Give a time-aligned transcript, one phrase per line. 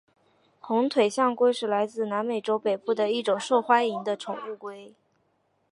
[0.59, 4.95] 红腿象龟是来自南美洲北部的一种受欢迎的宠物龟。